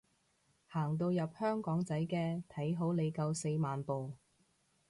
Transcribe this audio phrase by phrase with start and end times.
[0.67, 4.13] 行到入香港仔嘅，睇好你夠四萬步